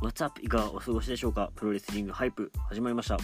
[0.00, 0.40] What's up?
[0.40, 1.52] いかがお過ごしでしょうか？
[1.54, 3.18] プロレスリングハイプ始まりました。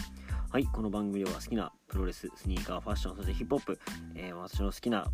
[0.51, 3.79] はい、この番組では好きなプロレス、スニーカー、ファッション、そしてヒップホップ、
[4.13, 5.11] えー私の好きなこ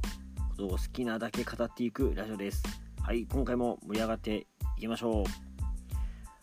[0.58, 2.64] とを好きなだけ語っていくラジオです。
[3.02, 4.46] はい、今回も盛り上がって
[4.78, 5.23] いきましょう。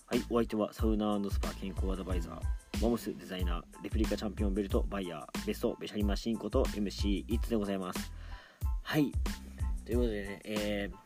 [0.06, 8.10] はい、お相手はサウナスパ健康アドバイザー、モムスデザイナー、レプリカチャンピオンベルトバイヤー、ベストベシャリマシンこと MC イッツでございます。
[8.82, 9.12] はい、
[9.84, 10.96] ということでね、えー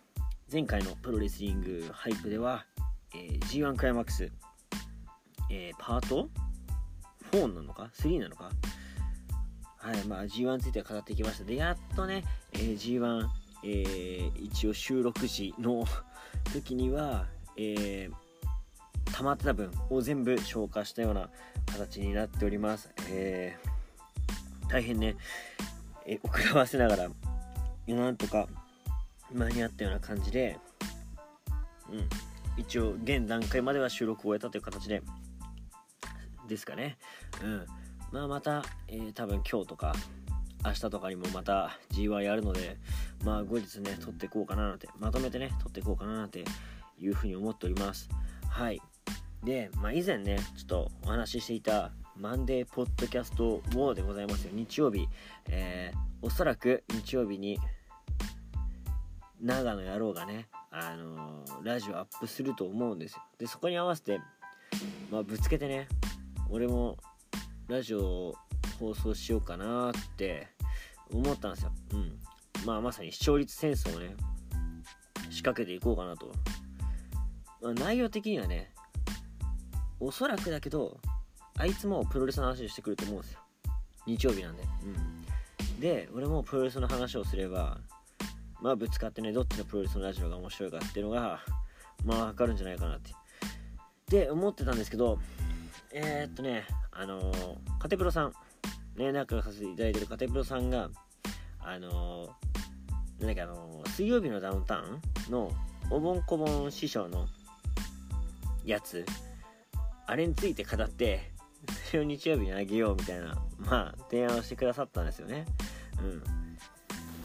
[0.53, 2.67] 前回のプロレスリングハイプでは、
[3.15, 4.31] えー G1 クライマックス、
[5.51, 6.29] えーパート
[7.33, 8.51] ？4なのか ?3 なのか？
[9.77, 11.45] はい、まあ G1 については語ってきました。
[11.45, 13.27] で、やっとね、えー G1、
[13.65, 15.85] えー一応収録時の
[16.53, 18.15] 時には、えー
[19.13, 21.31] 溜まってた分を全部消化したような
[21.67, 22.91] 形になっております。
[23.09, 25.15] えー大変ね、
[26.07, 27.09] え遅らわせながら、
[27.87, 28.49] なんとか
[29.33, 30.59] 間に合ったような感じで、
[31.91, 32.09] うん、
[32.57, 35.03] 一応現段階までは収録を終えたという形で
[36.49, 36.99] ですかね、
[37.43, 37.67] うん、
[38.13, 39.95] まあまた、えー多分今日とか
[40.65, 42.79] 明日とかにもまた G1 やるので
[43.23, 46.45] まあ後日ね撮っていこうかななんてまとめてね撮っていこうかななんて
[46.99, 48.09] いうふうに思っております。
[48.49, 48.81] はい。
[49.43, 54.53] で、まあ、以前ねちょっとお話ししていたマンデーポッドキャストウォーでございますよ。
[54.55, 55.07] 日曜日、
[55.51, 57.59] えーおそらく日曜日に
[59.45, 63.23] 長野野郎がね、あのーラジオアップすると思うんですよ。
[63.39, 64.19] でそこに合わせて、
[65.11, 65.87] まあ、ぶつけてね
[66.49, 66.97] 俺も
[67.69, 68.35] ラジオを
[68.81, 70.49] 放送しようかなって
[71.13, 71.73] 思ったんですよ。
[71.93, 72.19] うん。
[72.65, 74.17] まあまさに視聴率戦争をね
[75.29, 76.33] 仕掛けていこうかなと、
[77.61, 78.73] まあ内容的にはね
[80.01, 80.99] おそらくだけど
[81.59, 83.41] あいつもプロレスの話をしてくると思うんですよ。
[84.07, 84.63] 日曜日なんで。
[84.63, 85.81] うん。
[85.81, 87.79] で俺もプロレスの話をすれば
[88.65, 91.39] まあぶつかってねどっちのプロレスのラジオが面白いかっていうのが
[92.03, 93.13] まあ分かるんじゃないかなって。
[94.09, 95.19] で思ってたんですけど
[95.93, 98.33] えー、っとねあのーカテプロさん
[98.97, 100.89] ね仲良させていただいてるカテプロさんが
[101.61, 104.99] あのーなんだっけあのー水曜日のダウンタウ
[105.29, 105.53] ンの
[105.91, 107.27] おぼんこぼん師匠の
[108.65, 109.05] やつ
[110.07, 111.33] あれについて語って
[111.91, 115.45] それを日曜日にあげようみたいなまあ提案をしてくださったんですよね。
[116.01, 116.23] うん。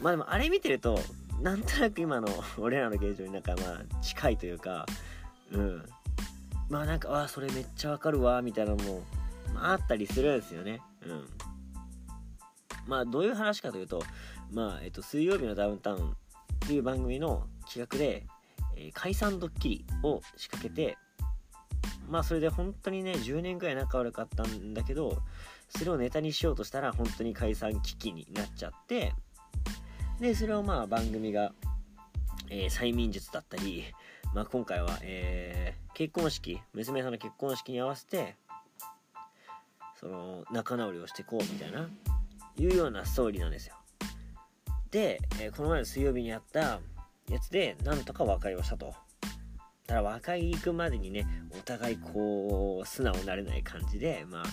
[0.02, 0.98] まあでもあれ見てると
[1.42, 2.28] なんとなく今の
[2.58, 4.86] 俺らの現状になんかまあ近いというか
[5.52, 5.84] うん。
[6.68, 9.02] まあなんかあそれめっちゃわかるわみたいなのも、
[9.54, 10.80] まあ、あったりするんですよね。
[11.04, 11.28] うん。
[12.86, 14.02] まあどういう話かというと
[14.52, 16.14] まあえっと水曜日のダウンタウンっ
[16.60, 18.26] ていう番組の企画で、
[18.76, 20.96] えー解散ドッキリを仕掛けて
[22.08, 25.18] まあそれで本当にね10年ぐらい仲悪かったんだけど
[25.68, 29.12] それをネタにしようとしたら本当に解散危機になっちゃって
[30.20, 31.52] でそれをまあ番組が、
[32.50, 33.84] えー催眠術だったり、
[34.34, 38.36] まあ、今回は、えー結婚式娘さんの結婚式に合わせて
[39.98, 41.90] その仲直りをしていこうみたいな
[42.56, 43.74] いうようなストーリーなんですよ。
[44.90, 46.80] で、えーこの前の水曜日にやった
[47.28, 48.94] やつでなんとか和解をしたと。
[49.86, 54.44] ただ和解行くまでにねお互いこう素直になれない感じでまあ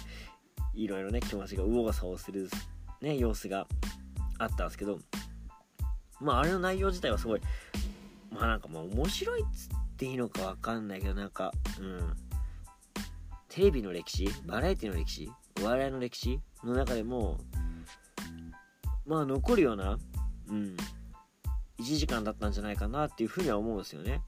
[0.74, 2.50] いろいろね気持ちが右往左往する
[3.02, 3.68] ね様子が
[4.40, 5.00] あったんですけど
[6.20, 7.42] まああれの内容自体はすごい
[8.32, 12.16] まあなんかもう面白いっつっていいのかわかんないけどなんかうん。
[13.50, 17.38] テレビの歴史バラエティの歴史お笑いの歴史の中でも
[19.08, 19.98] まあ残るような
[20.50, 20.78] うん。
[21.80, 24.22] 1時間だったんじゃないかなっていうふうには思うんですよね。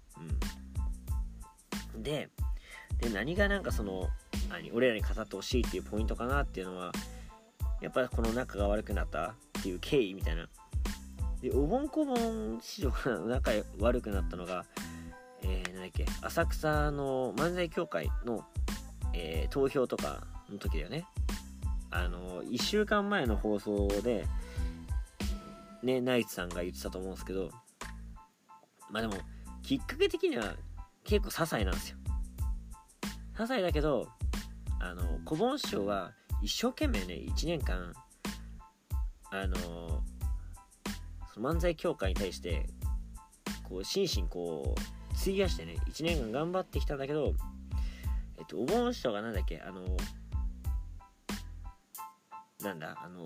[1.96, 2.04] うん。
[2.04, 2.30] で
[3.00, 4.08] で何がなんかその
[4.50, 6.92] 何俺らに語ってほしいっていうポイントかなっていうのは
[7.82, 10.50] やっぱりこの仲が悪くなったっていう経緯みたいな
[11.42, 14.66] でおぼんこぼん市場が仲悪くなったのが、
[15.42, 18.44] えー、なんだっけ浅草の漫才協会の、
[19.14, 21.06] えー投票とかの時だよね。
[21.92, 24.26] あの1週間前の放送で
[25.82, 27.50] ねナイツさんが言ってたと思うんですけど
[28.92, 29.16] まあでも
[29.64, 30.56] きっかけ的には
[31.04, 31.98] 結構些細なんですよ。
[33.34, 34.08] 些細だけど
[34.80, 36.12] あの小盆師匠は
[36.42, 37.94] 一生懸命ね1年間
[39.32, 40.04] あの
[41.40, 42.68] 漫才協会に対して
[43.68, 47.34] こう心身こう費やしてね1年間頑張ってきたんだけど
[48.38, 49.86] えっとお盆師匠がなんだっけあの
[52.64, 53.24] なんだあの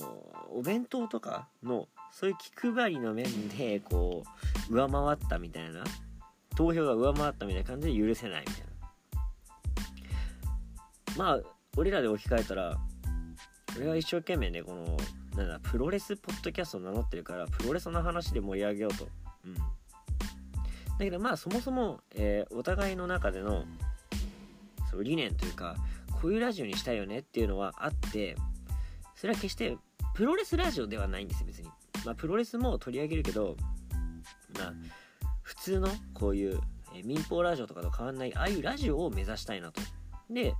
[0.51, 4.23] お弁当とかのそういう気配りの面でこ
[4.69, 5.83] う上回ったみたいな
[6.55, 8.73] 投票が上回ったみたいな感じで許せないみたいな。
[11.17, 11.39] まあ
[11.77, 12.77] 俺らで置き換えたら
[13.77, 14.97] 俺は一生懸命ねこの
[15.35, 19.07] なんだプロレスポッドキャストを名乗ってるからプロレスの話で盛り上げようと。
[19.45, 19.55] うん。
[19.55, 19.61] だ
[20.99, 23.65] けどまあそもそも、えーお互いの中での
[24.89, 25.75] その理念というか
[26.21, 28.35] こういうラジオにしたいよねっていうのはあって
[29.15, 29.77] それは決して
[30.13, 31.69] プロレスラジオではないんですよ別に。
[32.05, 33.57] まあプロレスも取り上げるけど
[34.57, 34.73] まあ
[35.41, 36.59] 普通のこういう
[36.95, 39.81] え民放ラジオとかと変わんないああいうラジオを目指したいなと。
[40.29, 40.53] で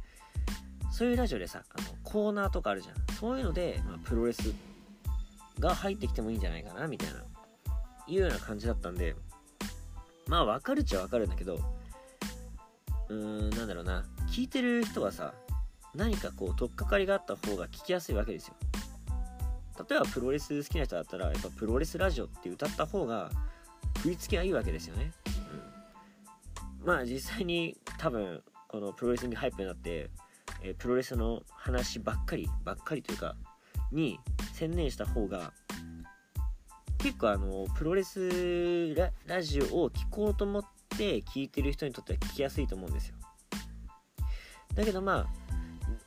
[0.92, 3.16] そういうラジオでさあのコーナーとかあるじゃん。
[3.16, 4.54] そういうので、まあ、プロレス
[5.58, 7.24] が入ってきてもいいんじゃないかなみたいな。
[8.06, 9.16] いうような感じだったんで
[10.28, 11.58] まあ分かるっちゃ分かるんだけど
[13.08, 14.06] うーんなんだろうな。
[14.30, 15.34] 聞いてる人はさ
[15.96, 18.56] 何かこう取っかかりがあった方が聞きやすいわけですよ。
[19.90, 23.32] 例えばプロレス好きな人だったらやっぱプロレスラジオって歌った方が
[23.98, 25.12] 食いつきはいいわけですよね、
[26.82, 30.12] うん、まあ実際に多分このプロレスにハイプになって、
[30.64, 33.36] え、プロレスの話ばっかりばっかりというか
[33.92, 34.20] に
[34.54, 35.52] 専念した方が
[36.98, 38.96] 結構あのプロレス
[39.26, 40.64] ラジオを聴こうと思っ
[40.98, 43.16] て聞いてる人にとっては聞きやすいと思うんですよ。
[44.74, 45.28] だけどまあ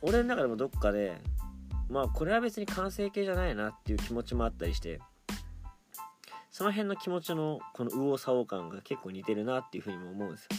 [0.01, 1.21] 俺の中でもどっかで
[1.89, 4.99] まあこれは別に完成形じゃないなっていう気持ちもあったりして
[6.49, 10.49] その辺の気持ちのこの右往左往感が結構似てるなっていうふうにも思うんですよ。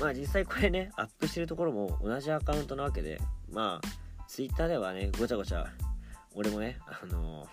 [0.00, 5.66] まあ実際これねアップしてるところも同じアカウントなわけでまあ Twitter ではねごちゃごちゃ
[6.34, 7.46] 俺もねあの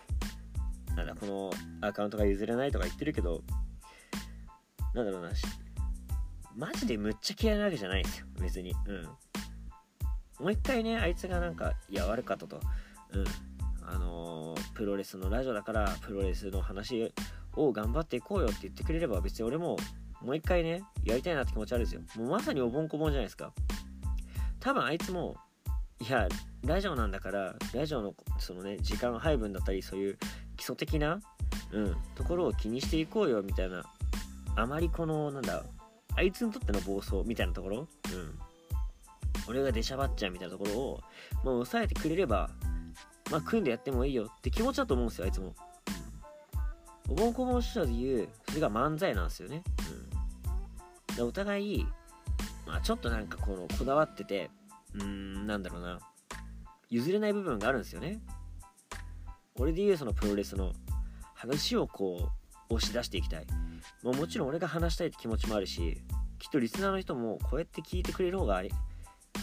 [0.93, 1.51] ー、なんだこの
[1.81, 3.41] アカウントが譲れないとか言ってるけど
[4.93, 5.29] なんだろうな
[6.55, 8.73] マジでむっちゃ嫌いなわけじゃないんですよ別に。
[8.87, 9.03] うん。
[9.03, 12.61] もう一回ねあいつがなんかいや悪かったと。
[13.11, 13.25] うん。
[13.87, 17.13] あのー、プロレスのラジオだからプロレスの話
[17.55, 19.77] を頑張っていこうよって言ってくれれば別に俺も
[20.21, 22.01] もう一回ねやりたいなって気持ちあるんですよ。
[22.17, 23.53] もうまさにおぼんこぼんじゃないですか。
[24.59, 25.35] 多分あいつも
[25.99, 26.27] いや
[26.65, 30.17] ラジオなんだからラジオのそのね時間配分だったりそういう
[30.57, 31.19] 基礎的な、
[31.71, 33.83] うん、ところを気にしていこうよみたいな
[34.55, 35.63] あまりこのなんだ
[36.15, 37.87] あいつにとっての暴走みたいなところ、うん、
[39.47, 40.99] 俺が出しゃばっちゃうみたいなところを、
[41.31, 42.49] まあ、抑えてくれれば、
[43.31, 45.53] まあ、組んでやってもいいよって気持ちだと思うんですよあいつも、
[47.09, 49.63] おぼんこぼん師匠で言うそれが漫才なんですよね、
[51.15, 51.85] でお互い、
[52.67, 54.49] まあ、ちょっとなんかこのこだわってて
[54.93, 55.99] うーんなんだろうな。
[56.89, 58.21] 譲れない部分があるんですよね。
[59.57, 60.73] 俺で言うそのプロレスの
[61.33, 62.29] 話をこ
[62.69, 63.45] う押し出していきたい。
[64.03, 66.01] もうもちろん俺が話したいって気持ちもあるし
[66.39, 68.69] きっとリスナーの人もこうやって聞いてくれる方が聞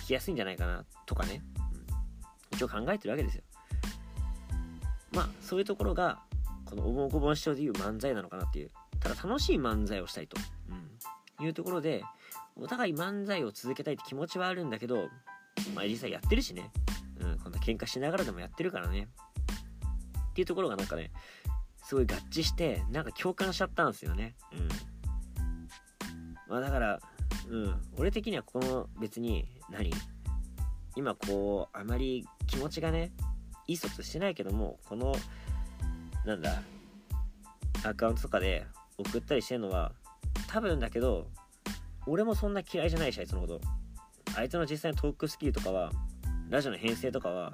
[0.06, 1.42] きやすいんじゃないかなとかね、
[2.52, 3.42] うん、一応考えてるわけですよ。
[5.12, 6.22] まあそういうところが
[6.64, 8.70] このおぼんこぼん師匠でいう漫才なのかなっていう
[9.00, 10.36] ただ楽しい漫才をしたいと、
[11.42, 12.02] いうところで
[12.56, 15.08] お互い漫才を続けたいって気持ちはあるんだけど
[15.74, 16.70] まあ実際やってるしね。
[17.20, 19.08] うん、こんな喧嘩しながらでもやってるからね。
[20.30, 21.10] っていうところがなんかね
[21.84, 24.34] すごい合致してなんか共感しちゃったんですよね。
[24.52, 24.68] うん。
[26.48, 27.00] まあだから
[27.48, 29.92] うん俺的にはこの別に何？
[30.96, 33.12] 今こうあまり気持ちがね
[33.66, 35.14] いい卒してないけどもこの
[36.26, 36.62] なんだ
[37.84, 38.66] アカウントとかで
[38.98, 39.92] 送ったりしてるのは
[40.52, 41.28] 多分だけど
[42.06, 43.60] 俺もそんな嫌いじゃないしあいつのこと。
[44.34, 45.90] あいつの実際のトークスキルとかは
[46.48, 47.52] ラジオの編成とかは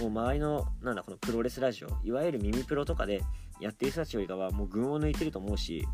[0.00, 3.22] もう周りのなんだこのプロレスラジオいわゆる耳プロとかで
[3.60, 5.86] やってる人たちよりかはもう群を抜いてると思うし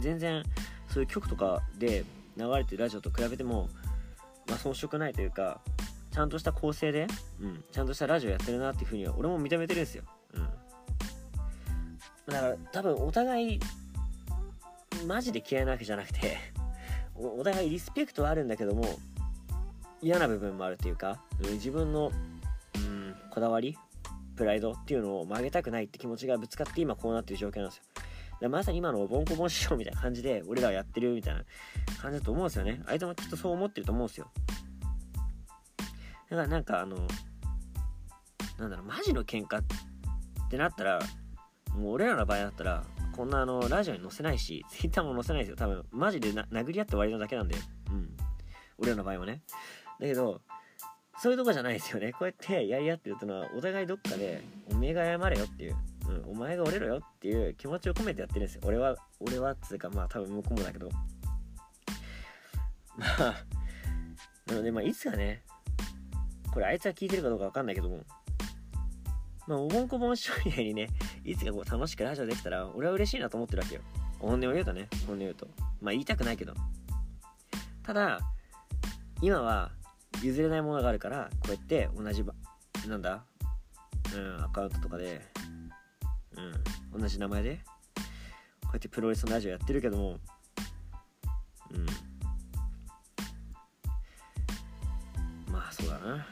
[0.00, 0.42] 全然
[0.88, 2.04] そういう曲とかで
[2.36, 3.68] 流れてるラジオと比べても、
[4.46, 5.60] まあ、遜色ないというか
[6.12, 7.06] ちゃんとした構成で、
[7.40, 10.38] うん、ちゃんとしたラジオやってるなっていうふうには俺も認めてるんですよ、う
[12.30, 13.60] ん、だから多分お互い
[15.06, 16.38] マジで嫌いなわけじゃなくて
[17.14, 18.84] お互いリスペクトはあるんだけども
[20.00, 22.12] 嫌な部分もあるというか自分の
[22.76, 23.76] うんこだわり
[24.36, 27.78] プライドっていうのを曲げたくないって気持ちがぶつかって今こうなってる状況なんです
[28.40, 28.48] よ。
[28.48, 31.42] まさに今のボンコボン師匠みたいな感じで俺らはやってるみたいな
[32.00, 32.80] 感じだと思うんですよね。
[32.86, 34.30] 相手もきっとそう思ってると思うんですよ。
[36.30, 36.98] だからなんかあの
[38.58, 39.64] なんだろうマジの喧嘩っ
[40.48, 41.00] てなったら
[41.74, 42.84] もう俺らの場合だったら
[43.18, 45.56] こんなあのラジオに載せないし Twitter も載せないですよ。
[45.56, 47.56] 多分マジで殴り合って終わりなだけなんで。
[47.90, 48.16] うん。
[48.78, 49.42] 俺らの場合はね。
[49.98, 50.40] だけど
[51.18, 52.12] そういうとこじゃないですよね。
[52.12, 55.76] こうやってやり合ってるってのはお互いどっかでおめえが謝れよっていう、
[56.26, 58.60] うん、お前が折れろよっていう気持ちを込めてやってるんですよ。
[58.64, 60.88] 俺は俺はっつうかまあ多分向こうもだけど。
[62.94, 63.34] まあ
[64.46, 65.42] なのでまあいつかね
[66.52, 68.04] これあいつは聞いてるかどうかわかんないけども。
[69.48, 70.88] まあおぼんこぼん師匠みたいにね
[71.24, 73.80] いつかこう楽しくラジオできたら俺は嬉しいなと思ってるわけよ。
[74.20, 75.48] 本音を言うとね本音を言うと。
[75.80, 76.52] まあ言いたくないけど。
[77.82, 78.20] ただ
[79.22, 79.70] 今は
[80.22, 82.22] 譲れないものがあるからこうやって同じ
[82.86, 83.24] なんだ
[84.14, 85.22] うんアカウントとかで
[86.92, 87.60] うん同じ名前で
[87.94, 88.02] こ
[88.64, 90.18] うやってプロレスのラジオやってるけども
[91.70, 91.86] うん。
[95.50, 96.26] まあ、そうだな。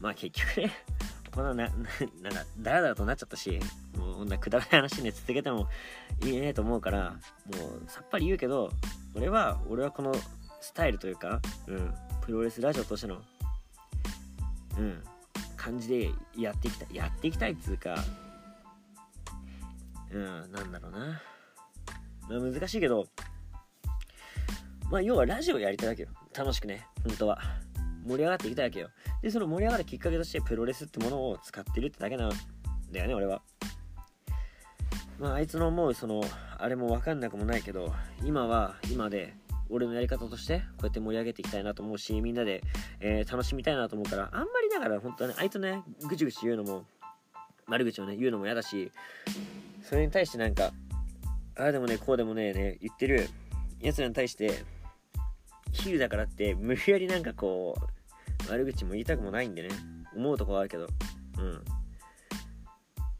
[0.00, 0.72] まあ結局ね
[1.34, 1.68] こんなな
[2.22, 3.60] なんかダラダラとなっちゃったし
[3.96, 5.68] もうこんなくだらない話ね続けても
[6.24, 7.12] いいねと思うから
[7.46, 8.70] もうさっぱり言うけど
[9.14, 10.14] 俺は俺はこの
[10.60, 13.22] スタイルというか、うん、プロレスラジオとしての
[14.78, 15.02] うん
[15.56, 18.04] 感じでやっていきたいやっていきたいっつうか
[20.10, 21.22] うんなんだろうな、
[22.28, 23.06] まあ、難しいけど
[24.90, 26.08] まあ要はラジオやりたいわけよ。
[26.34, 27.38] 楽しくね本当は。
[28.08, 28.88] 盛り上がってきたわけよ。
[29.22, 32.32] でその盛り上がるきっかけとしてプロレスってものを使ってるってだけなん
[32.92, 33.42] だよね俺は。
[35.18, 36.22] まああいつの思うその
[36.58, 37.92] あれも分かんなくもないけど
[38.24, 39.34] 今は今で
[39.70, 42.62] 俺のやり方としてこうやって盛り上げていきたいなと思うしみんなで、
[43.00, 46.84] えー、楽しみたいなと思うからあんまりだから本当はねあいつねぐちぐち言うのも
[47.66, 48.90] 悪口をね言うのも嫌だし
[49.82, 50.72] それに対してなんか
[51.56, 53.28] ああでもねこうでもねね言ってる
[53.80, 54.64] やつらに対して
[55.72, 57.97] ヒールだからって無理やりなんかこう
[58.50, 59.68] 悪口も言いたくもないんでね。
[60.14, 60.86] 思うとこはあるけど。
[61.38, 61.64] うん。
[61.64, 61.70] だか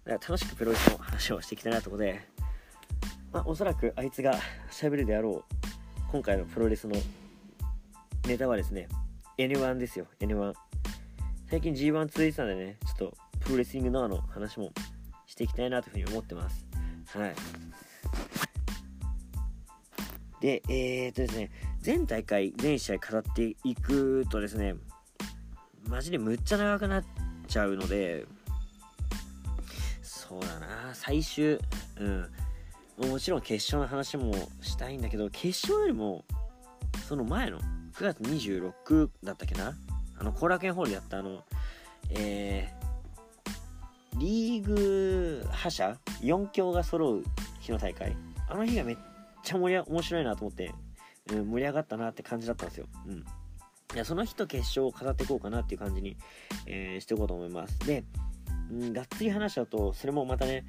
[0.07, 2.21] ら楽しくプロレスの話をしていきたいなってこで。
[3.33, 4.39] まあおそらくあいつが
[4.71, 5.55] 喋るであろう
[6.11, 6.97] 今回のプロレスの
[8.27, 8.89] ネタはですね
[9.37, 10.07] N1 ですよ。
[10.21, 10.55] N1
[11.51, 14.73] 最近 G1 続いてたんでねちょっとプロレスリングノアの話も
[15.27, 16.67] していきたいなというふうに思ってます。
[17.09, 17.35] はい。
[20.41, 24.75] でえー、っとですね全大会全試合語っていくとですね
[25.89, 27.05] マジでむっちゃ長くなっ
[27.47, 28.27] ちゃうので
[30.03, 30.91] そうだな。
[30.95, 31.59] 最終
[31.99, 33.11] うん。
[33.11, 36.25] もちろん決勝の話もしたいんだけど決勝よりも
[37.09, 37.61] その前の
[37.95, 39.75] 9月26だったっけな？
[40.19, 41.43] あの後楽園ホールでやったあの
[42.11, 47.25] えー、リーグ覇者？4強が揃う
[47.61, 48.17] 日の大会。
[48.49, 48.97] あの日がめっ
[49.45, 50.75] ちゃ盛り面白いなと思って、
[51.33, 53.25] うん、盛り上がったなって感じだったんですよ、うん、
[53.99, 56.17] いやその日と決勝を語っていこうかなっていう感じに、
[56.67, 57.81] えー、していこうと思います。
[57.81, 58.05] で、
[58.71, 60.65] うん、がっつり話しちゃうとそれもまたね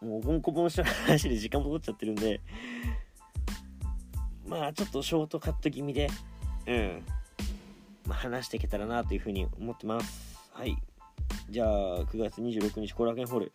[0.00, 2.40] もうボンコボンした話で時間も取っちゃってるんで
[4.46, 6.08] まあちょっとショートカット気味で
[6.68, 7.02] うん
[8.06, 10.38] まあ、話していけたらなというふうに思ってます。
[10.52, 10.76] はい。
[11.50, 13.52] じゃあ9月26日後楽園ホール。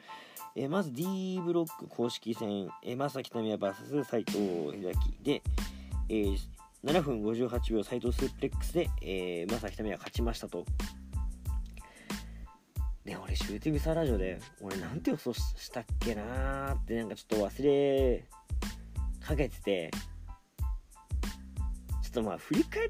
[0.54, 4.94] え、まず D ブロック公式戦、えー、正木民也 VS 斎藤秀明
[5.24, 5.42] で、
[6.10, 6.38] えー、
[6.84, 10.66] 7分58秒斎藤スープレックスで、えー、正木民也勝ちましたと
[13.08, 18.26] ね、俺、シューティングサーラジオで、俺なんて予想したっけなーってなんかちょっと忘れ
[19.26, 19.92] かけてて、
[22.04, 22.90] ちょっとまあ振り返っ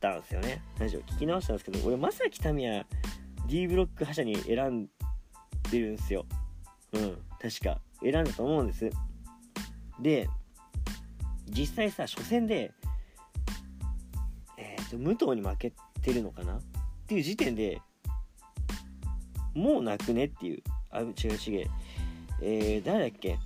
[0.00, 0.62] たんですよね。
[0.78, 2.86] ラジオ聞き直したんですけど、俺、まさきたみや
[3.48, 4.86] D ブロック覇者に選ん
[5.72, 6.26] でるんですよ。
[6.92, 7.80] うん、確か。
[8.02, 8.88] 選んだと思うんです。
[10.00, 10.28] で、
[11.46, 12.72] 実際さ、初戦で、
[14.92, 16.54] えっ、ー、と、武藤に負けてるのかな？
[16.54, 16.60] っ
[17.06, 17.80] ていう時点で、
[19.54, 20.62] もう泣くねっていう。
[20.90, 21.70] あ、違う違う。
[22.42, 23.38] えー、誰だっけ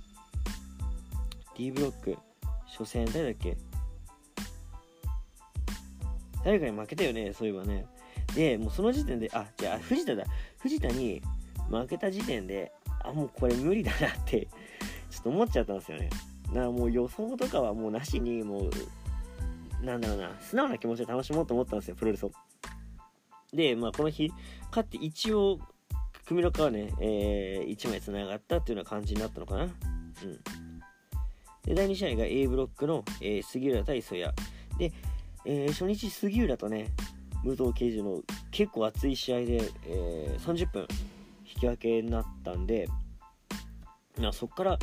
[1.57, 2.17] ?D ブロック。
[2.65, 3.57] 初戦、誰だっけ？
[6.43, 7.85] 誰かに負けたよね、そういえばね。
[8.33, 10.23] で、もうその時点で、あ、じゃあ、藤田だ。
[10.59, 11.21] 藤田に
[11.69, 12.71] 負けた時点で、
[13.03, 14.47] あ、もうこれ無理だなって
[15.09, 16.09] ちょっと思っちゃったんですよね。
[16.47, 18.71] だからもう予想とかはもうなしに、もう、
[19.83, 22.31] なんだろうな、素直な気持ちで楽しもうと思ったんですよ、プロレスを。
[23.53, 24.31] で、まあ、この日、
[24.69, 25.59] 勝って一応、
[26.25, 29.63] 組の皮ね、えー、1枚つながったっていうような感じになったのかな。
[29.63, 29.69] うん。
[31.63, 34.23] で、第2試合が A ブロックの、えー、杉浦対曽谷。
[34.77, 34.93] で、
[35.45, 36.91] えー、初日杉浦とね、
[37.43, 38.21] 武藤刑事の
[38.51, 40.87] 結構熱い試合で、えー、30分
[41.45, 42.87] 引き分けになったんで、
[44.19, 44.79] まあ、そこから、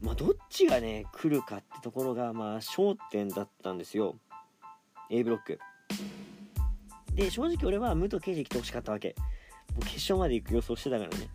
[0.00, 4.16] まあ、どっちがね、来るかってところが、まあ、焦点だったんですよ。
[5.10, 5.58] A ブロック。
[7.14, 9.14] で、正直俺は武藤刑事来てほしかったわけ
[9.74, 9.80] もう。
[9.80, 11.28] 決勝まで行く予想してたからね。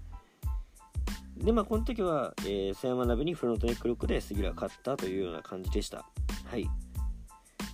[1.38, 6.06] で、まあ、この時は、えー、瀬山鍋にフロントネックロックで杉浦勝ったというような感じでした。
[6.46, 6.70] はい。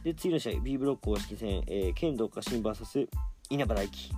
[0.03, 3.07] で、次の試合、B ブロック公式戦、えー、剣道家臣 VS
[3.49, 4.11] 稲葉大輝。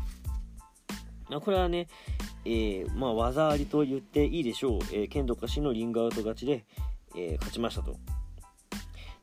[1.40, 1.88] これはね、
[2.46, 4.80] えー、まあ、技ありと言っていいでしょう。
[4.92, 6.66] えー、剣道家臣のリングアウト勝ちで、
[7.16, 7.96] えー、勝ちましたと。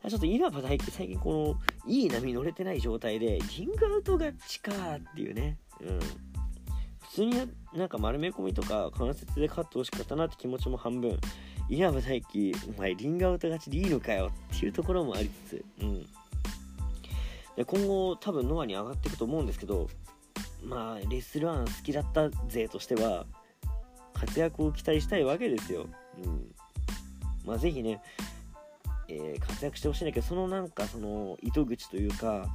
[0.09, 5.59] ちょっと稲葉大輝、最近この、いい波乗れてない状態で、リングアウト勝ちかっていうね。
[5.81, 6.01] うん。
[7.01, 11.19] 普通になんか丸め込みとか関節で勝ってほしかったなって気持ちも半分。
[11.69, 16.07] 稲葉大輝お前リングアウト勝ちでいいのかよっていうところもありつつ、うん、
[17.57, 19.89] で今後多分ノアに上がっていくと思うんですけど
[20.63, 23.27] まあレスルワン好きだった勢としては
[24.15, 25.87] 活躍を期待したいわけですよ、
[26.25, 26.51] うん、
[27.45, 28.01] まあぜひね、
[29.09, 32.49] えー、活躍してほしいんだけどそのなんかその糸口というか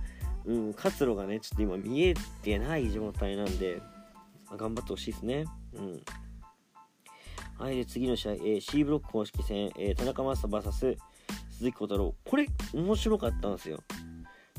[0.45, 3.81] うん、活路がねちょっと今見えてない状態なんで、
[4.47, 5.45] まあ、頑張ってほしいですね。
[5.73, 6.01] うん
[7.57, 10.97] はい、で次の試合、えー、C ブロック公式戦、えー、田中将人 VS
[11.51, 12.15] 鈴木小太郎。
[12.25, 13.79] これ、面白かったんですよ。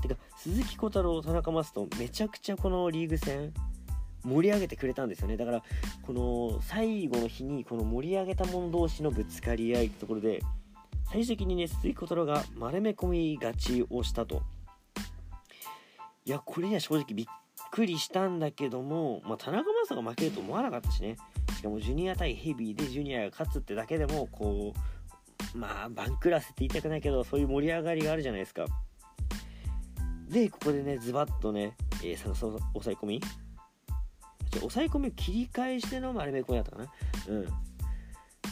[0.00, 3.52] てか、鈴木小太郎、田中将人、めちゃくちゃこのリーグ戦、
[4.24, 5.36] 盛り上げてくれたんですよね。
[5.36, 5.62] だから、
[6.02, 10.40] この最後の日に、この盛り上げた者同士のぶつかり合いってところで、
[11.14, 14.42] 最終的にね、鈴木小太郎が丸め込み勝ちをしたと。
[16.24, 17.26] いや、これには正直びっ
[17.70, 21.16] くりしたんだけども、まあ、田中将が負けると思わなかったしね。
[21.56, 24.74] しかもジュニア対ヘビーでジュニアが勝つってだけでも、こ
[25.54, 28.66] う、まあ、番狂わせって言いたくないけど、そういう盛り上がりがあるじゃないですか。
[30.28, 33.20] で、ここでね、ズバッとね、えー、抑え込み
[34.58, 36.88] 抑え込みを切り返しての丸め込みだったかな。
[37.28, 37.46] うん。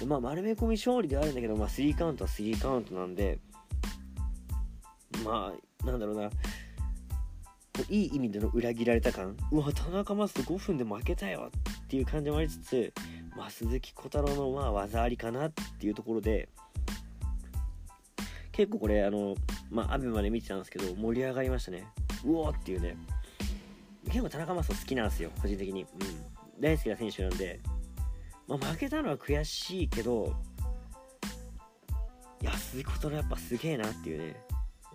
[0.07, 3.39] まあ、丸め込み勝利ではあるんだけど、まあ、3カウントは3カウントなんで、
[5.25, 6.31] まあ、なんだろうな、
[7.89, 11.51] いい意味での裏切られた感、うわ、田中マス5分で負けたよ
[11.85, 12.93] っていう感じもありつつ、
[13.37, 16.49] まあ、鈴木小太郎のまあ技ありかなっていうところで、
[18.53, 19.35] 結構これ、あの、
[19.71, 21.87] まあ、アベまで見てたんですけど、盛り上がりましたね。
[22.25, 22.97] うおーっていうね。
[24.07, 25.83] 結構田中マス好きなんですよ、個人的に。
[25.83, 25.89] うん。
[26.61, 27.61] 大好きな選手なんで、
[28.59, 30.35] まあ、負けたのは悔しいけど、
[32.43, 34.37] いや、鈴木小太郎やっぱすげえなっていうね。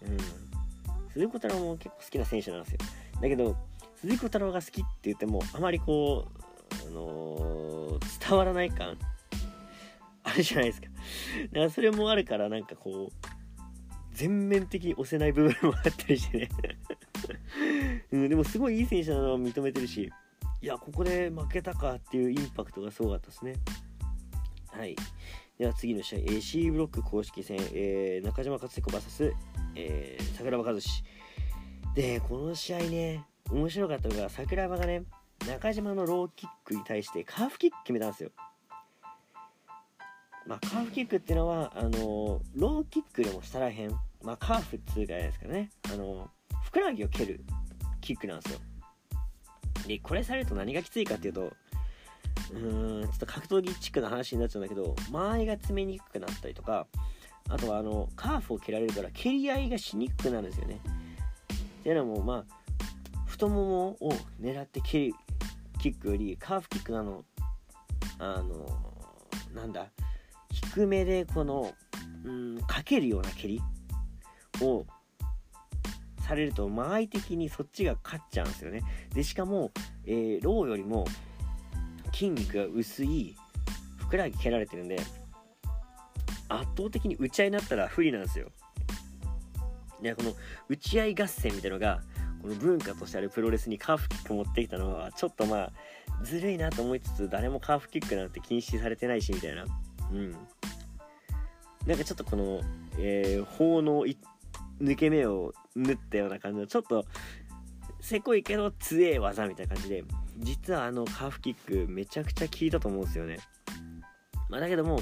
[0.03, 0.17] うん。
[1.11, 2.79] 鈴木小太郎も結構好きな選手なんですよ。
[3.21, 3.55] だけど、
[3.95, 6.27] 鈴木小太郎が好きって言っても、あまりこ
[6.85, 8.97] う、あのー、伝わらない感
[10.23, 10.87] あるじゃないですか。
[10.87, 13.27] だからそれもあるから、なんかこう、
[14.11, 16.49] 全面的に押せない部分もあったりしてね
[18.11, 20.11] うん、でもすごいいい選手なのは認めてるし、
[20.61, 23.53] いや、ここで負けたかっていうインパクトがすごかったですね。
[24.71, 24.95] はい。
[25.59, 29.33] では次の試合、A、C ブロック公式戦、えー、中島克彦 VS、
[29.75, 31.03] えー、桜庭和志。
[31.95, 35.03] で、この試合ね、面白かったのが、桜庭がね、
[35.47, 38.31] 中島のローキックに対してカーフキック決めたんですよ。
[40.45, 43.91] まあ、カーフキックっていうのは、あのローキックでも下らへん、
[44.23, 46.29] まあ、カーフっつうかじゃないですかね、あの
[46.63, 47.41] ふくらはぎを蹴る
[48.01, 48.59] キックなんですよ。
[49.87, 51.53] で、これされると何がきついかっていうと、
[52.51, 56.87] うーん、ちょっと格闘技チックな話になっちゃうんだけど、間合いが詰めにくくなったりとか、
[57.49, 60.79] あとはあの、カーフを蹴られるから蹴り合いがしにくくなるんですよね。
[61.79, 62.57] っていうのも、まあ、
[63.25, 65.13] 太ももを狙って蹴る
[65.79, 67.23] キックよりカーフキックなの
[68.19, 68.65] あの
[69.53, 69.87] なんだ
[70.51, 71.71] 低めでこの
[72.25, 73.61] うんかけるような蹴り
[74.61, 74.85] を
[76.27, 78.81] されると間合い的にそっちが勝っちゃうんですよね。
[79.13, 79.71] でしかも、
[80.05, 81.05] えー、ローよりも
[82.11, 83.35] 筋肉が薄い
[83.97, 84.97] ふくらはぎ蹴られてるんで
[86.49, 88.49] 圧倒的に打ち合いになったら不利なんですよ。
[90.01, 90.33] でこの
[90.69, 92.01] 打ち合い合戦みたいのが
[92.41, 95.71] この文化としてあるプロレスにカーフキック持ってきたのはちょっとまあ
[96.23, 99.65] ずるいなと思いつつ誰もカーフキックなんて禁止されてないしみたいな。
[100.11, 100.35] うん。
[101.85, 102.61] なんかちょっとこの、
[102.99, 104.05] えー、法の
[104.81, 107.05] 抜け目を縫ったような感じのちょっと
[107.99, 110.03] せこいけど強え技みたいな感じで
[110.37, 113.37] 実はあのカーフキックめちゃくちゃ効いたと思うんですよね
[114.49, 114.99] まあだけども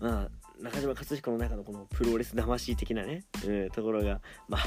[0.00, 0.28] まあ
[0.60, 4.60] 中島克彦の中のこのプロレス魂的なね、うん、ところがまあ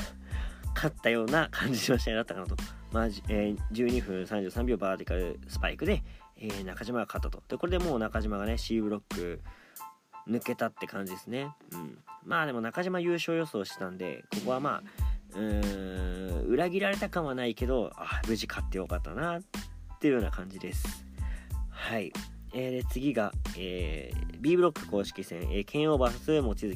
[0.75, 2.55] 勝ったような感じの試合だったかなと。
[2.91, 6.03] まあ、えー、12分33秒バーティカルスパイクで、
[6.37, 7.41] えー、中島が勝ったと。
[7.47, 9.41] で、これでもう中島がね、C ブロック
[10.27, 11.49] 抜けたって感じですね。
[11.71, 11.97] うん。
[12.25, 14.83] まあでも中島優勝予想したんで、ここはまあ、
[15.35, 19.41] うーん、裏切られた感はないけど、あ、無事勝ってよかったな、っ
[19.99, 21.05] ていうような感じです。
[21.69, 22.11] はい。
[22.53, 26.75] えー、で次が、えー、B ブロック公式戦、えー、剣王 VS 望月。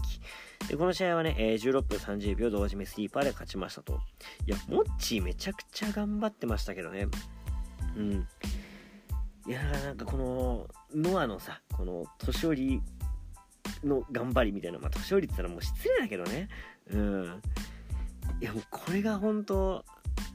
[0.67, 4.01] で、この試合はね、えー、16分30秒同時目スリーパーで勝ちましたと。
[4.45, 7.07] いや、モッチーめちゃくちゃ頑張ってましたけどね。
[7.95, 8.27] うん。
[9.47, 12.81] いやなんかこの、ノアのさ、この年寄り
[13.83, 16.49] の頑張りみたいな、まあ年寄りって言ったらもう失礼だけどね。
[16.91, 17.41] うん。
[18.41, 19.83] いや、もうこれが本当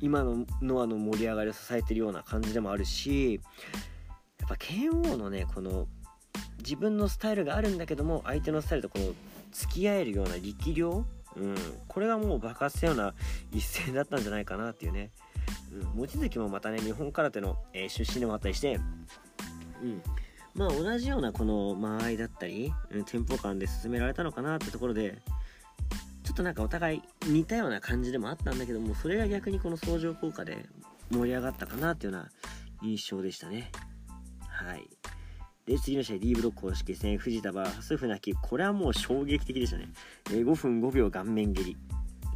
[0.01, 3.41] 今のノアの盛り上がりを支えてるような感じでもあるし、
[4.41, 5.87] やっぱ剣王のね、この、
[6.59, 9.13] 自分のスタイルがあるんだけども、相手のスタイルとこの
[9.53, 11.05] 付き合えるような力量、
[11.37, 11.55] うん、
[11.89, 13.15] これがもう爆発したような
[13.53, 15.11] 一戦だったんじゃないかなっていうね、
[15.73, 18.79] うん、望月もまたね日本空手の、えー、出身でもあったりして、
[19.83, 20.03] うん、
[20.55, 25.21] まあ同じようなこの間合いだったり、うん、テンポ感で進められたのかなってところで
[26.23, 30.67] ちょっとなんかお互い似たような感じでもあったんだけどもそれが逆にこの相乗効果で
[31.11, 32.31] 盛り上がったかなっていうような
[32.83, 33.71] 印象でしたね
[34.49, 34.89] はい
[35.67, 38.35] で、次の試合 D ブロック公式戦、藤田 VS 船木。
[38.35, 39.89] これはもう衝撃的でしたね。
[40.31, 41.77] え、5分5秒顔面蹴り。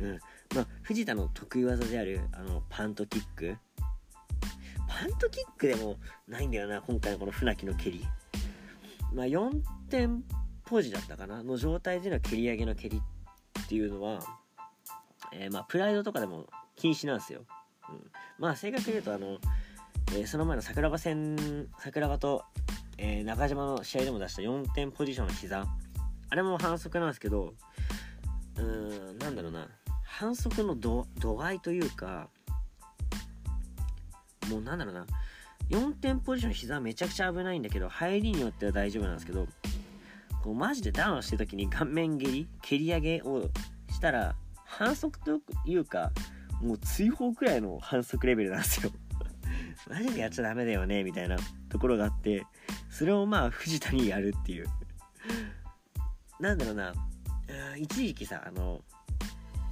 [0.01, 0.19] うん。
[0.55, 3.57] まあ、藤田の得意技であるあのパントキック
[4.89, 5.97] パントキックでも
[6.27, 8.05] ないんだよな今回のこの船木の蹴り。
[9.13, 10.23] まあ4点
[10.65, 13.01] ポジだったかなの状態での蹴り上げの蹴り
[13.65, 14.21] っていうのは、
[15.33, 16.47] えー、まあプライドとかでも
[16.77, 17.43] 禁止なんですよ、
[17.89, 19.39] うん、まあ正確に言うとあの、
[20.13, 22.45] えー、その前の桜庭戦桜庭と、
[22.99, 25.67] えー、中島の試合でも出した4点ポジションの膝。
[26.31, 27.55] あれも反則なんですけど
[28.57, 29.69] うーんなんだろうな。
[30.05, 31.07] 反則の度
[31.43, 32.29] 合いというか
[34.51, 35.07] もうなんだろうな。
[35.71, 39.47] 4点ポジション膝めちゃくちゃ危ないんだけど入りによっては大丈夫なんですけど
[40.43, 43.51] こうマジでダウンしてる時に顔面蹴り蹴り上げを
[43.91, 44.35] したら
[44.65, 46.11] 反則というか
[46.63, 48.91] もう追放くらいの反則レベルなんですよ。
[49.89, 51.37] マジでやっちゃダメだよねみたいな
[51.69, 52.45] ところがあって
[52.91, 54.67] それをまあ藤田にやるっていう。
[56.41, 56.95] なんだろうな。
[57.77, 58.83] 一時期さあの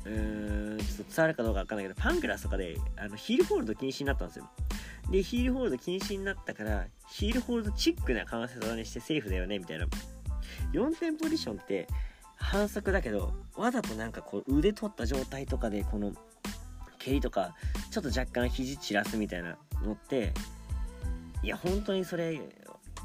[0.06, 4.48] うーんちょっと伝わるかどうかわかんないけどパンクラスとかであのヒールホールド禁止になったんですよ。
[5.10, 9.86] でヒールホールド禁止になったからヒールホールドチックな関節技にしてセーフだよねみたいな。
[10.72, 11.88] 4点ポジションって
[12.36, 16.12] 反則だけどわざとなんかこう腕取った状態とかでこの
[16.98, 17.54] 蹴りとか
[17.90, 20.32] ちょっと若干肘散らすみたいなのって
[21.42, 22.40] いや本当にそれ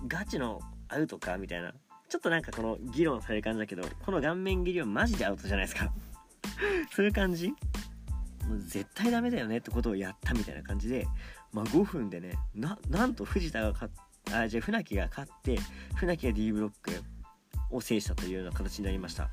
[0.08, 1.74] ガチのアウトかみたいな。
[2.10, 5.90] ちょっとなんかこの議論される感じだけどこの顔面蹴りはマジでアウトじゃないですか。
[6.92, 7.50] そういう感じ？
[8.48, 11.08] もう絶対ダメだよねってことをやったみたいな感じで、
[11.54, 13.94] まあ、5分でねなんと藤田が勝っ
[14.34, 15.60] あじゃあ船木が勝って
[15.96, 16.92] 船木が D ブロック
[17.72, 19.24] を制したというような形になりました。
[19.24, 19.32] はい。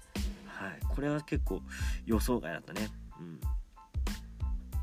[0.88, 1.62] これは結構
[2.06, 2.88] 予想外だったね。
[3.20, 3.40] うん。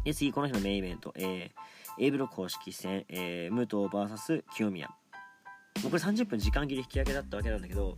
[0.04, 4.88] で次この日のメインイベント、えー、A ブロック公式戦、えー、武藤 VS 清宮。
[5.84, 7.98] もうこれ30分時間切り引き分けだったわけなんだけど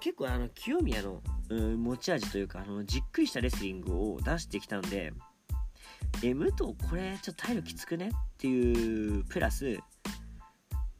[0.00, 5.12] 結構あの清宮のうん持ち味というかあのじっくりしたレスリングを出してきたんで
[6.22, 9.78] え武藤これちょっと体力きつくねっていうプラス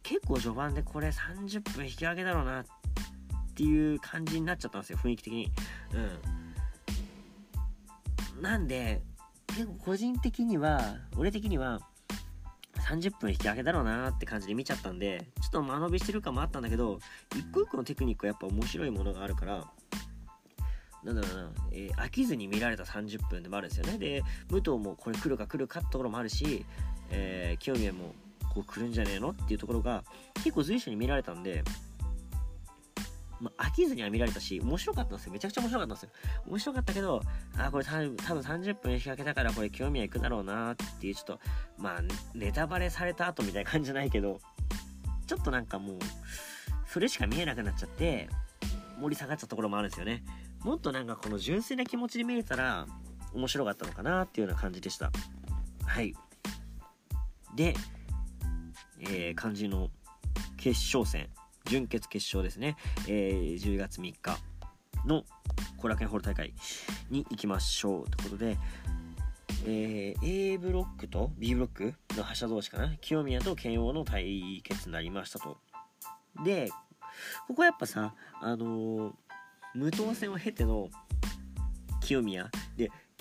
[0.03, 2.65] 結構序盤でこれ30分引き上げだろうなっ
[3.55, 5.53] ていう感じになっちゃったんですよ雰囲気的に。
[8.39, 8.43] うん。
[8.43, 9.03] なんで
[9.49, 11.81] 結構個人的には俺的には
[12.91, 16.99] 30分引き上げだろうなって感じで見ちゃったんでちょっと間延びしてる感もあったんだけど
[17.37, 19.65] 一個一個のテクニックはやっぱ面白いものがあるから
[21.05, 23.97] なんだろうな、えー、飽きずに見られた30分でもあるんですよね。
[23.99, 26.67] で武藤もこれ来るか来るかってところもあるし、
[27.11, 28.15] えー、清宮も
[28.53, 31.65] こう来るんじゃねえのっていうところが結構随所に見られたんで
[33.41, 35.33] まあ、飽きずには見られたし、面白かったんですよ。
[35.33, 36.11] めちゃくちゃ面白かったんですよ。
[36.47, 37.23] 面白かったけど、
[37.57, 41.41] あ、これ多分多分30分引き分けたからこれ興味はいくだろうなっていう、ちょっと、
[41.79, 42.01] まあ、
[42.35, 44.41] ネタバレされた後みたいな感じじゃないけど、
[45.27, 45.99] ちょっとなんかもう、
[46.87, 48.29] それしか見えなくなっちゃって、
[49.01, 50.23] 盛り下がっちゃったところもあるんですよね。
[50.65, 52.87] もっとなんかこの純粋な気持ちで見れたら、
[53.33, 55.11] 面白かったのかなっていうような感じでした。
[55.87, 56.15] はい。
[57.55, 57.75] で、
[59.01, 59.89] えー、漢字の
[60.57, 61.29] 決勝戦。
[61.67, 62.77] 準決決勝ですね、
[63.09, 64.39] えー、10月3日
[65.07, 65.25] の
[65.77, 66.53] 後楽園ホール大会
[67.11, 68.59] に行きましょうということで、
[69.67, 72.97] えー、A ブロックと B ブロックの覇者同士かな。
[73.01, 75.59] 清宮と慶応の対決になりましたと。
[76.45, 76.71] で
[77.49, 79.13] ここやっぱさあのー、
[79.75, 80.89] 無党戦を経ての
[82.01, 82.51] 清宮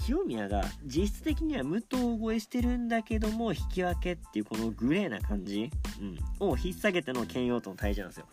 [0.10, 5.69] 清宮が実質的には武藤超えしてるんだけども引き分けっていうこのグレーな感じ、
[6.02, 8.26] うん、を引っ提げての剣王との対峙なんですよ。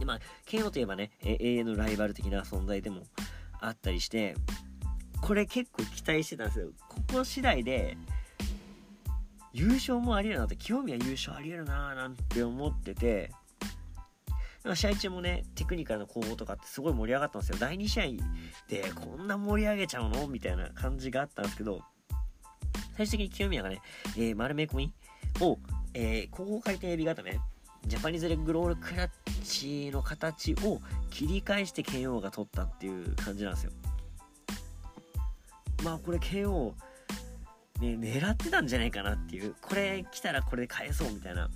[0.00, 3.02] でまあ剣王といえばね永遠のライバル的な存在でも
[3.60, 4.34] あったりして
[5.20, 6.70] これ結構期待してたんですよ。
[6.88, 7.96] ここ次第で
[9.52, 13.30] 優勝もありえるなって清宮優勝ありえるなーなんて思ってて
[14.74, 17.56] 試合中もね、テクニカルの攻防とかってすごい盛り上がったんですよ。
[17.58, 18.04] 第2試合
[18.68, 20.26] でこんな盛り上げちゃうの？
[20.28, 21.80] みたいな感じがあったんですけど、
[22.96, 23.80] 最終的に清宮がね、
[24.16, 24.94] えー、丸め込み
[25.40, 25.58] を、
[25.94, 27.40] えー、後方回転エビ固め、
[27.86, 29.10] ジャパニーズレッグロールクラッ
[29.42, 33.72] チの形を切り返して KO が取ったっていう感じなんですよ。
[35.82, 36.74] まあこれ KO、
[37.80, 41.48] ね、狙ってたんじゃないかなっていう、これ来たらこれで返そうみたいな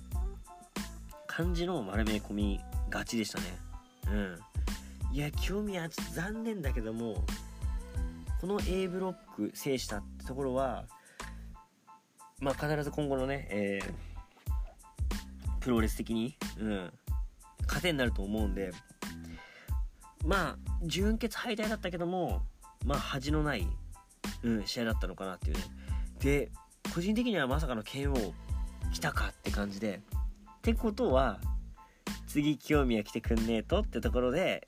[1.27, 3.45] 感じの丸め込みガチでしたね。
[4.07, 4.39] うん。
[5.15, 7.23] いや清宮ちょっと残念だけども
[8.41, 10.83] この A ブロック制したってところは
[12.41, 16.93] まあ必ず今後のね、えー、プロレス的に、うん、
[17.65, 18.71] 糧になると思うんで
[20.25, 22.41] まあ準決敗退だったけども
[22.85, 23.65] まあ恥のない、
[24.43, 25.63] うん、試合だったのかなっていうね。
[26.19, 26.51] で
[26.93, 28.33] 個人的にはまさかの KO
[28.91, 30.01] 来たかって感じで。
[30.57, 31.39] ってことは
[32.35, 34.65] 次清宮来てくんねえとってところで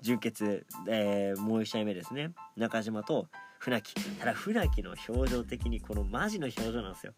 [0.00, 2.32] 準決、えー、もう1試合目ですね。
[2.56, 3.28] 中島と
[3.60, 3.94] 船木。
[4.18, 7.12] ただ船木の表情的にこのマジの表情なんですよ。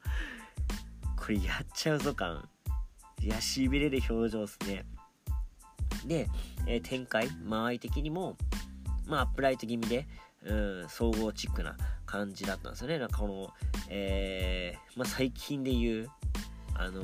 [1.17, 2.51] これやっちゃうぞ感。
[3.19, 4.85] いやしびれる表情ですね。
[6.05, 6.29] で、
[6.67, 7.31] えー、展開。
[7.47, 8.37] 間合い的にも
[9.07, 10.07] まあアップライト気味で
[10.45, 12.99] うん総合チックな感じだったんですよね。
[12.99, 13.49] なんかこの
[13.89, 16.11] えー、まあ最近で言う
[16.75, 17.01] あの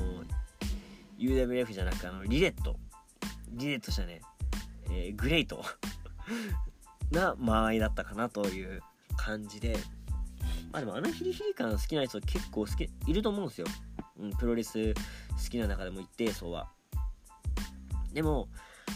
[1.20, 2.76] UWF じゃなくあのリレット。
[3.50, 4.22] リレットしたね、
[4.90, 5.10] え。
[5.12, 5.62] ー、グレイト。
[7.12, 8.80] な間合いだったかなという
[9.16, 9.76] 感じで。
[10.72, 13.66] まあでもあのヒリヒリ感好きな人結構好きいると思うんですよ、
[14.18, 15.00] うん、プロレス好
[15.50, 16.70] きな中でも一定層は。
[18.12, 18.48] でも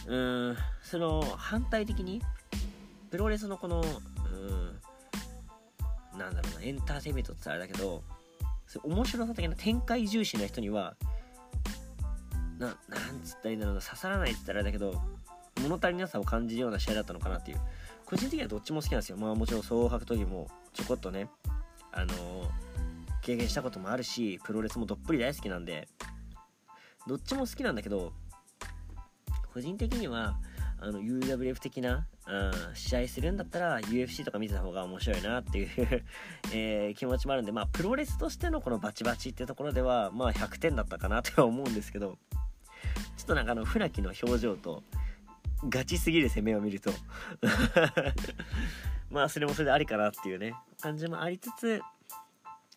[0.07, 2.23] うんその反対的に
[3.11, 8.03] プロレスのこのうんなんだろうなエンターテイメントってあれだけど
[8.83, 10.97] 面白さ的な展開重視な人には
[12.59, 12.77] ななん
[13.25, 15.01] つったらいいんだろうな刺さらないって言ったらあれだけど
[15.63, 17.61] 物足りなさを感じるような試合だったのかなっていう。
[18.07, 19.17] 個人的にはどっちも好きなんですよ。
[19.17, 21.29] まあもちろん総合格闘技もちょこっとね
[21.93, 22.49] あのー、
[23.23, 25.89] 経験したこともあるしプロレスもどっぷり大好きなんで
[27.07, 28.13] どっちも好きなんだけど
[29.53, 30.37] 個人的には
[30.81, 35.69] あの UWF 的な、うん、試合するんだったら UFC とか見てた方が面白いなっていう
[36.53, 44.83] えー、気持ちもあるんでまあプロレスとしてのこのバチバチっていうところではまあ100点だったかなとは思うんですけどょっとなんかあの船木の表情と
[45.69, 46.91] ガチすぎる攻めを見ると。
[49.11, 50.55] まあそれもそれでありかなっていうね。
[50.81, 51.81] 感じもありつつ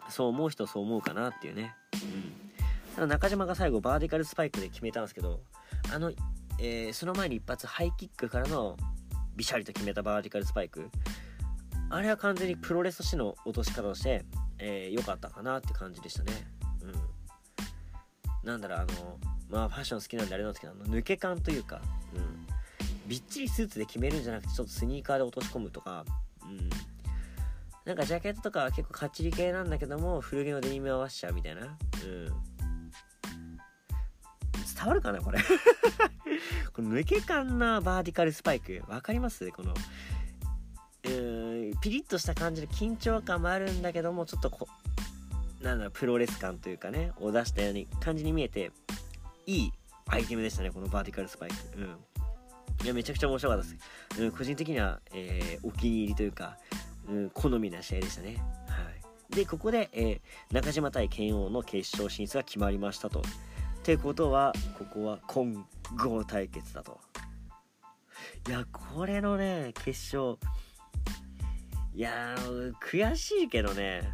[0.09, 1.75] そう思う人そう思うかなっていうね。
[1.93, 2.33] うん。
[2.95, 5.41] ただ中島が最後バーディカルスパイクで決めたんですけど
[5.93, 6.11] あの
[6.59, 8.75] えー、その前に一発ハイキックからの
[9.35, 10.89] ビシャリと決めたバーティカルスパイク。
[11.89, 14.21] あれは完全にプロレスとしての落とし方をして良、
[14.59, 16.33] えー、かったかなって感じでしたね。
[16.81, 16.85] う
[18.45, 18.47] ん。
[18.47, 20.85] なんだろうあのまあファッション好きなんであれなんですけどあの？
[20.93, 21.81] 抜け感というか
[22.15, 22.47] うん。
[23.07, 26.03] びっちりスーツで決めるんじゃなくてちょっとスニーカーで落とし込むとか
[26.43, 26.69] うん。
[27.85, 31.61] なんかジャケットとかは結構かっちり系なんだけども古着のデニム合わせちゃうみたいな。
[31.61, 32.27] うん。
[34.77, 35.39] 伝わるかなこれ？
[36.73, 39.49] この抜け感なバーティカルスパイク分かります？
[39.51, 39.73] この
[41.05, 44.67] うんピリッとした感じで緊張感もあるんだけどもちょっとこ
[45.61, 48.71] なんだろうプロレス感というかねを出したように感じに見えて
[49.47, 49.71] いい
[50.09, 51.55] アイテムでしたねこのバーティカルスパイク。
[51.77, 51.97] うん。
[52.83, 53.69] いやめちゃくちゃ面白かったで
[54.15, 56.57] す、うん、個人的には、えー、お気に入りというか、
[57.09, 58.37] うん、好みな試合でしたね。
[58.67, 58.75] は
[59.31, 59.35] い。
[59.35, 63.21] でここで、えー、中島対剣王の決勝進出が決まりましたと。
[63.21, 63.23] っ
[63.83, 66.99] てことはここは混合対決だと。
[68.47, 70.37] いやこれのね決勝。
[71.95, 72.35] いや
[72.81, 74.07] 悔しいけどね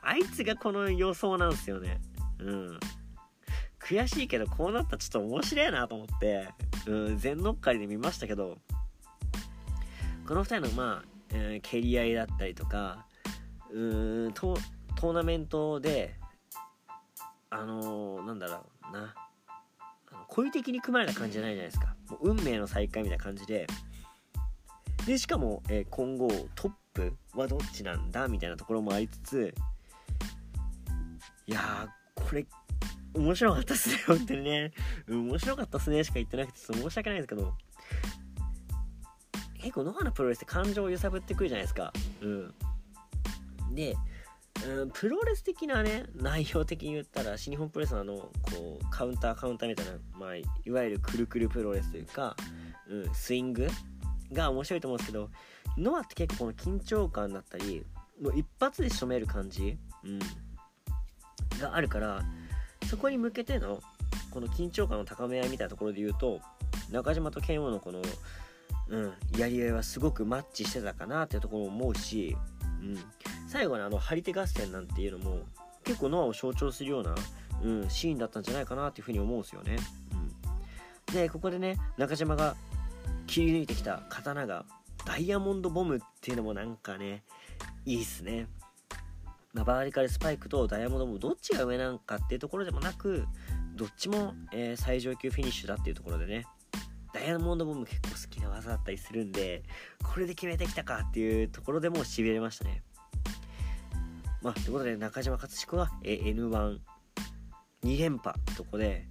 [0.00, 2.00] あいつがこの予想なんですよね。
[2.38, 2.80] うん
[3.90, 6.48] 悔しいけどこうなったらちょっと面白いなと思って、
[6.86, 8.56] うん、全乗っかりで見ましたけど
[10.28, 13.04] この2人のまあ、えー、蹴り合いだったりとか
[13.72, 16.14] うーんトーナメントで
[17.50, 19.12] あのー、なんだろうな
[20.28, 21.96] 恋的に組まれた感じじゃないじゃないですか。
[22.08, 23.66] もう運命の再会みたいな感じで。
[25.04, 29.54] でしかも、えー、今後トップはどっちなんだみたいなところもありつつ
[31.46, 32.46] いやーこれ
[33.14, 34.72] 面白かったっすね本当にね。
[35.08, 37.54] 面白かったっすねしか言ってなくて申し訳ないんですけど。
[39.60, 41.92] 結構野花プロレスって感情を揺さぶってくるじゃないですか。
[42.22, 42.54] うん。
[43.74, 43.94] で
[44.66, 52.36] うん、プロレス的なね内容的に言ったら新日本プロレスのあのこうカウンターカウンターみたいな、まあ、いわゆるくるくるプロレスというか、
[52.88, 53.68] うん、スイング
[54.32, 55.30] が面白いと思うんですけど
[55.78, 57.86] ノアって結構この緊張感だったり
[58.20, 60.18] もう一発で仕留める感じ、うん、
[61.58, 62.22] があるから
[62.88, 63.80] そこに向けての
[64.30, 66.40] この緊張感の高め合いみたいなところで言うと
[66.90, 68.00] 中島と剣王のこの、
[68.88, 72.36] うん、やり合いはすごくマッチしてたかなっていうところも思うし、
[72.82, 72.98] うん、
[73.48, 75.40] 最後にあの張り手合戦なんていうのも
[75.84, 77.14] 結構ノアを象徴するような、
[77.62, 79.76] うん、シーンだったんじゃないかなっていうふうに思うんですよね。
[81.08, 82.56] うん、でここでね中島が
[83.26, 84.64] 切り抜いてきた刀が
[85.04, 87.22] ダイヤモンドボムっていうのもなんかね
[87.86, 88.46] いいっすね。
[89.52, 93.24] まあ、バーリカルスパイクとダイヤモンドボムどっちが上なんかっていうところでもなく
[93.74, 96.44] どっちも、えー、最上級フィニッシュだっていうところでね。
[97.12, 99.64] ダイヤモンドボム結構好きな技だったりするんで
[100.04, 102.84] これで決めてきたかっていうところでもしびれましたね。
[104.42, 106.78] まあ、ということで中島勝彦は N12
[107.82, 109.06] 連覇とこで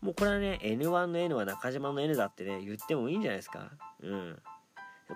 [0.00, 3.72] もうこれはね N1 の N は中島の N だってね言ってもいいんじゃないですか。
[4.02, 4.38] うん。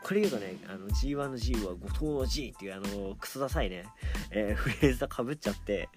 [0.02, 3.85] これ言うとね、あの G1 の G は後藤の G っていうあのクソダサいね、
[4.30, 5.88] えー、フレーズとかぶっちゃって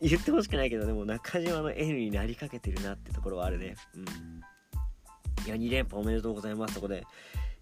[0.00, 3.76] 言ってほしくないけどでも中島の N になりかけてるなってところはあるね。
[3.94, 4.04] うん。
[5.46, 6.74] いや2連覇おめでとうございます。
[6.74, 7.04] とこで。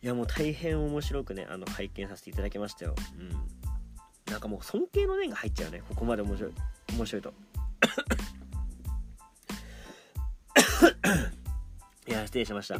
[0.02, 2.94] いやもう大変面白くねあの拝見させていただきましたよ。
[3.18, 4.32] うん。
[4.32, 6.52] なんかもう尊敬の念が入っちゃうねここまで面白い
[6.96, 7.32] 面白いと。
[12.08, 12.78] いや失礼しました。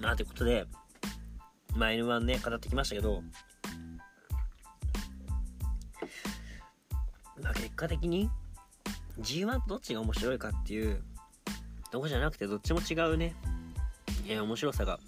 [0.00, 0.66] まあということで
[1.74, 3.22] まあ N1 ね語ってきましたけど
[7.42, 8.30] まあ結果的に
[9.20, 11.02] G1 とどっちが面白いかっていう
[11.90, 13.34] とこじゃなくてどっちも違うね、
[14.26, 14.98] えー、面白さが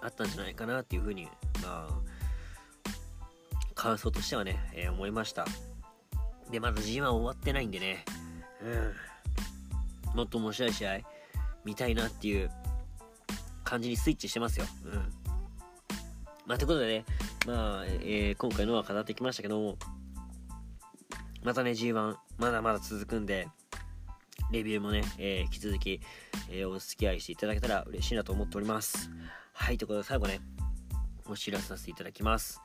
[0.00, 1.26] あったんじゃないかなっていうふうに
[1.62, 2.10] まあ
[3.74, 5.46] 感想としてはね、えー、思いました。
[6.50, 8.04] でまだ G1 終わってないんでね
[8.62, 10.16] うん。
[10.16, 11.00] もっと面白い試合
[11.64, 12.50] 見たいなっていう
[13.64, 14.66] 感じにスイッチしてますよ。
[14.84, 15.19] うん。
[16.50, 17.04] まあということでね
[17.46, 19.76] まあ、えー、今回のは語ってきましたけども
[21.44, 23.46] またね G1 まだまだ続くんで
[24.50, 26.00] レビューもね、えー、引き続き、
[26.50, 29.12] えー、お付き合いしていただけたら嬉しいなと思っております
[29.52, 30.40] はいということで最後ね
[31.28, 32.60] お知らせさせていただきます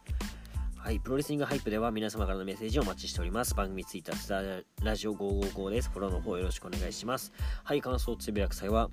[0.79, 3.55] はい、プロレスリングハイプでは皆様からのメッセージをお待ちしております。
[3.55, 5.89] 番組ツイッター、ラジオ555です。
[5.89, 7.33] フォローの方よろしくお願いします。
[7.63, 8.91] はい、感想をつぶやく際は、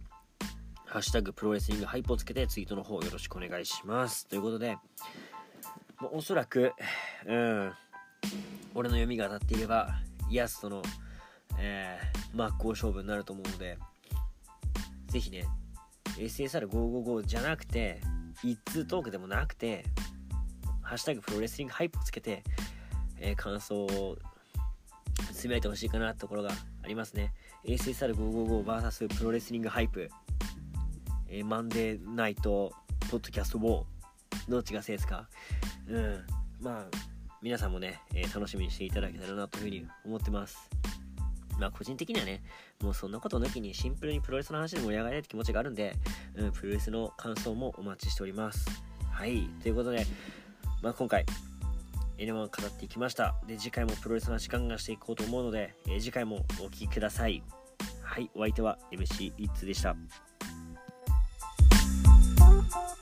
[0.93, 4.27] ハッシュタグプロレスリングハイプをつけてツイートの方よろしくお願いします。
[4.27, 4.77] ということで、
[5.99, 6.75] もうおそらく、
[7.25, 7.73] うん、
[8.75, 9.89] 俺の読みが当たっていれば、
[10.31, 10.83] イアスとの、
[11.59, 13.79] えー、真っ向勝負になると思うので、
[15.07, 15.47] ぜひね、
[16.19, 18.03] SSR555 じゃなくて、
[18.45, 19.87] 一通トークでもなくて、
[20.83, 22.43] ハッシュタグプロレスリングハイプをつけて、
[23.19, 24.19] えー、感想を
[25.33, 26.51] つぶやいてほしいかなところが
[26.83, 27.33] ありますね。
[27.65, 30.11] SSR555vs プロレスリングハイプ、
[31.35, 32.73] えー、マンデーナイト
[33.11, 33.85] ポッドキャストウォー、
[34.51, 35.29] どっちがせいですか？
[35.89, 36.21] うん。
[36.61, 36.85] まあ、
[37.41, 40.59] 皆さんもね、えー、楽しみにしていただけたらなというふうに思ってます。
[41.59, 42.43] まあ個人的にはね、
[42.83, 45.95] もうそんなこと抜きにシンプルにプロレスの話で盛り上がりたいって気持ちがあるんで、
[46.35, 48.67] うん、プロレスの感想もお待ちしております。
[49.11, 50.05] はい、ということで、
[50.83, 51.25] まあ、今回
[52.19, 57.43] N1 語っていきましたで次回もプロレスの時間がしていこうと思うので、えー、次回もお聴きください
[58.03, 59.97] はいお相手は MC イッツでした
[62.71, 63.02] Thank